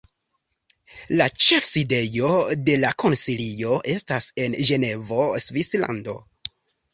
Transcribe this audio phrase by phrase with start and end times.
[1.19, 2.31] La ĉefsidejo
[2.69, 6.19] de la Konsilio estas en Ĝenevo, Svislando.